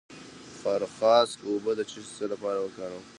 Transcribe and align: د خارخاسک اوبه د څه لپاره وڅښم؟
د 0.03 0.03
خارخاسک 0.61 1.39
اوبه 1.47 1.71
د 1.77 1.81
څه 2.15 2.25
لپاره 2.31 2.59
وڅښم؟ 2.61 3.03